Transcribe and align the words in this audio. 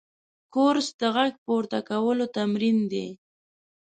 کورس 0.53 0.87
د 0.99 1.01
غږ 1.15 1.33
پورته 1.45 1.79
کولو 1.89 2.25
تمرین 2.37 2.77
دی. 2.91 3.07